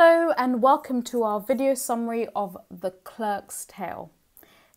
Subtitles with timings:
[0.00, 4.12] Hello and welcome to our video summary of The Clerk's Tale.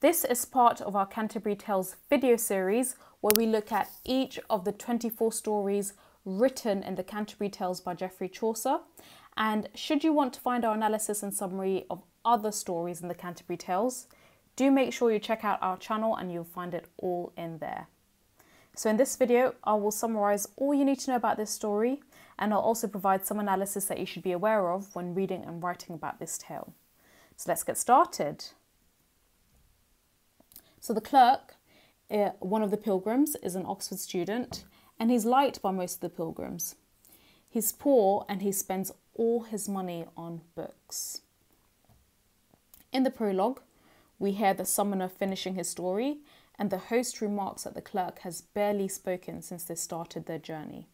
[0.00, 4.64] This is part of our Canterbury Tales video series where we look at each of
[4.64, 5.92] the 24 stories
[6.24, 8.78] written in the Canterbury Tales by Geoffrey Chaucer.
[9.36, 13.14] And should you want to find our analysis and summary of other stories in the
[13.14, 14.06] Canterbury Tales,
[14.56, 17.88] do make sure you check out our channel and you'll find it all in there.
[18.74, 22.00] So in this video, I will summarize all you need to know about this story
[22.38, 25.62] and I'll also provide some analysis that you should be aware of when reading and
[25.62, 26.74] writing about this tale.
[27.36, 28.44] So let's get started.
[30.80, 31.54] So the clerk,
[32.10, 34.64] uh, one of the pilgrims, is an Oxford student
[34.98, 36.76] and he's liked by most of the pilgrims.
[37.48, 41.20] He's poor and he spends all his money on books.
[42.92, 43.60] In the prologue,
[44.18, 46.18] we hear the summoner finishing his story
[46.58, 50.86] and the host remarks that the clerk has barely spoken since they started their journey.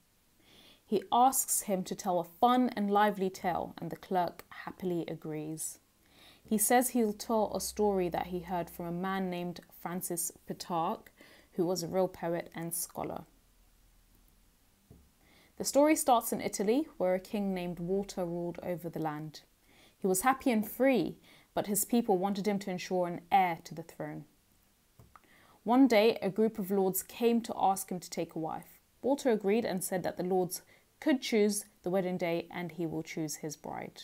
[0.88, 5.80] He asks him to tell a fun and lively tale, and the clerk happily agrees.
[6.42, 11.12] He says he'll tell a story that he heard from a man named Francis Petrarch,
[11.52, 13.24] who was a real poet and scholar.
[15.58, 19.42] The story starts in Italy, where a king named Walter ruled over the land.
[19.98, 21.18] He was happy and free,
[21.52, 24.24] but his people wanted him to ensure an heir to the throne.
[25.64, 28.78] One day, a group of lords came to ask him to take a wife.
[29.02, 30.62] Walter agreed and said that the lords
[31.00, 34.02] could choose the wedding day and he will choose his bride.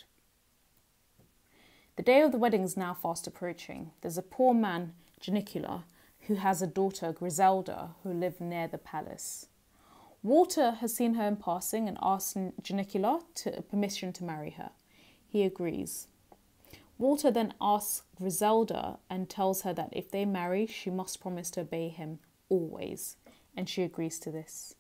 [1.96, 3.92] The day of the wedding is now fast approaching.
[4.00, 5.84] There's a poor man, Janicula,
[6.26, 9.46] who has a daughter, Griselda, who live near the palace.
[10.22, 14.70] Walter has seen her in passing and asks Janicula to permission to marry her.
[15.28, 16.08] He agrees.
[16.96, 21.60] Walter then asks Griselda and tells her that if they marry, she must promise to
[21.60, 23.16] obey him always,
[23.56, 24.74] and she agrees to this.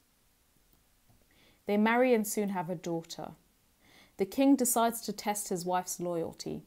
[1.66, 3.32] They marry and soon have a daughter.
[4.16, 6.62] The king decides to test his wife's loyalty.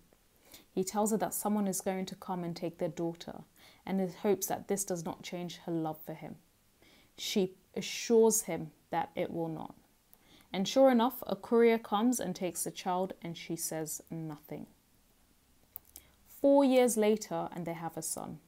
[0.72, 3.42] He tells her that someone is going to come and take their daughter,
[3.86, 6.36] and in hopes that this does not change her love for him.
[7.18, 9.76] She assures him that it will not.
[10.54, 14.68] And sure enough, a courier comes and takes the child, and she says nothing.
[16.28, 18.40] Four years later, and they have a son.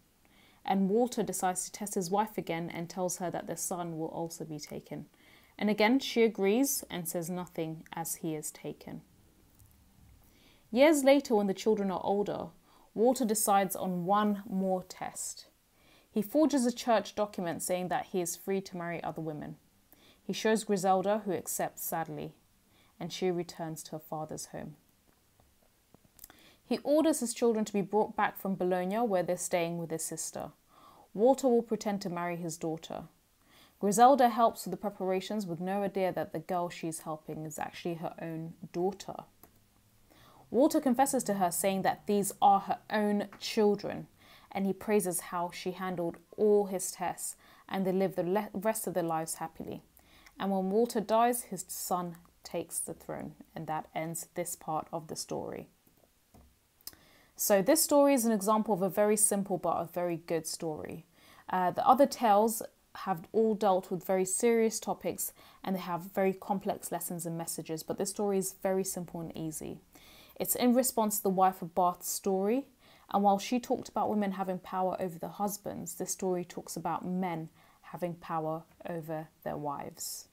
[0.64, 4.08] And Walter decides to test his wife again and tells her that their son will
[4.08, 5.08] also be taken.
[5.60, 9.02] And again, she agrees and says nothing as he is taken.
[10.72, 12.48] Years later, when the children are older,
[12.94, 15.48] Walter decides on one more test.
[16.10, 19.58] He forges a church document saying that he is free to marry other women.
[20.24, 22.32] He shows Griselda, who accepts sadly,
[22.98, 24.76] and she returns to her father's home.
[26.64, 30.06] He orders his children to be brought back from Bologna, where they're staying with his
[30.06, 30.52] sister.
[31.14, 33.04] Walter will pretend to marry his daughter.
[33.80, 37.96] Griselda helps with the preparations with no idea that the girl she's helping is actually
[37.96, 39.16] her own daughter.
[40.52, 44.08] Walter confesses to her, saying that these are her own children,
[44.52, 47.36] and he praises how she handled all his tests
[47.70, 49.84] and they live the rest of their lives happily.
[50.40, 55.08] And when Walter dies, his son takes the throne, and that ends this part of
[55.08, 55.68] the story.
[57.36, 61.06] So this story is an example of a very simple but a very good story.
[61.50, 62.62] Uh, the other tales
[62.96, 65.32] have all dealt with very serious topics
[65.64, 69.36] and they have very complex lessons and messages, but this story is very simple and
[69.38, 69.80] easy.
[70.40, 72.66] It's in response to the wife of Bath's story,
[73.12, 77.06] and while she talked about women having power over their husbands, this story talks about
[77.06, 77.50] men
[77.82, 80.28] having power over their wives.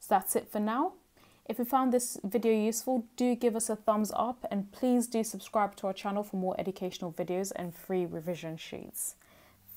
[0.00, 0.92] So that's it for now.
[1.46, 5.24] If you found this video useful, do give us a thumbs up and please do
[5.24, 9.16] subscribe to our channel for more educational videos and free revision sheets.